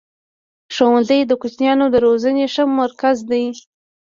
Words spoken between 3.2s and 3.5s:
دی.